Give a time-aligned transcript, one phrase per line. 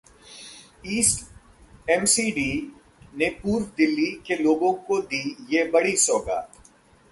[0.87, 2.51] east MCD
[3.17, 5.23] ने पूर्वी दिल्ली के लोगों को दी
[5.49, 6.57] ये बड़ी सौगात